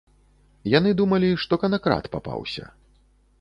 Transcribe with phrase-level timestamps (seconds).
[0.77, 2.65] Яны думалі, што канакрад папаўся.